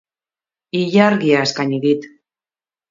Ilargia 0.79 1.45
eskaini 1.49 1.83
dit. 1.87 2.13